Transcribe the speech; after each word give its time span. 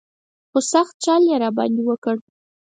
خو 0.49 0.59
سخت 0.73 0.93
چل 1.03 1.21
یې 1.29 1.37
را 1.43 1.49
باندې 1.57 1.81
وکړ. 1.85 2.15